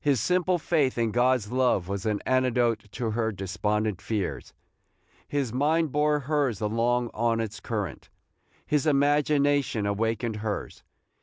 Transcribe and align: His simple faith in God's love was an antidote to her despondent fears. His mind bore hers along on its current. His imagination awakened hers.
His 0.00 0.22
simple 0.22 0.56
faith 0.58 0.96
in 0.96 1.10
God's 1.10 1.52
love 1.52 1.86
was 1.86 2.06
an 2.06 2.22
antidote 2.24 2.90
to 2.92 3.10
her 3.10 3.30
despondent 3.30 4.00
fears. 4.00 4.54
His 5.28 5.52
mind 5.52 5.92
bore 5.92 6.20
hers 6.20 6.62
along 6.62 7.10
on 7.12 7.40
its 7.40 7.60
current. 7.60 8.08
His 8.64 8.86
imagination 8.86 9.84
awakened 9.84 10.36
hers. 10.36 10.82